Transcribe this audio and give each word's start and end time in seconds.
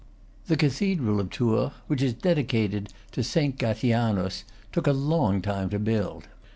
The 0.47 0.57
cathedral 0.57 1.19
of 1.19 1.29
Tours, 1.29 1.73
which 1.85 2.01
is 2.01 2.15
dedicated 2.15 2.91
to 3.11 3.23
Saint 3.23 3.59
Gatianus, 3.59 4.43
took 4.71 4.87
a 4.87 4.93
long 4.93 5.43
time 5.43 5.69
to 5.69 5.77
build. 5.77 6.27